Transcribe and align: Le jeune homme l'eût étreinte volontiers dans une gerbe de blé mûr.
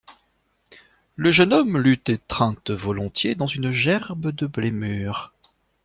Le 1.15 1.29
jeune 1.31 1.53
homme 1.53 1.77
l'eût 1.77 2.01
étreinte 2.07 2.71
volontiers 2.71 3.35
dans 3.35 3.45
une 3.45 3.69
gerbe 3.69 4.31
de 4.31 4.47
blé 4.47 4.71
mûr. 4.71 5.31